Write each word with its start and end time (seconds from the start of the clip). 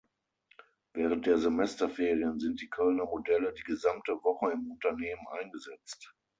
Während 0.93 1.27
der 1.27 1.37
Semesterferien 1.37 2.39
sind 2.39 2.59
die 2.59 2.71
Kölner 2.71 3.05
Modelle 3.05 3.53
die 3.53 3.61
gesamte 3.61 4.13
Woche 4.23 4.51
im 4.51 4.71
Unternehmen 4.71 5.27
eingesetzt. 5.39 6.15